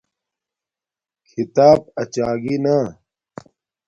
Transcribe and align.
کھیتاپ 1.27 1.81
اچاگی 2.01 2.55
نا 2.63 2.77